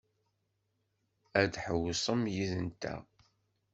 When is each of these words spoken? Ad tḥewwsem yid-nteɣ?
Ad 1.39 1.47
tḥewwsem 1.53 2.21
yid-nteɣ? 2.35 3.01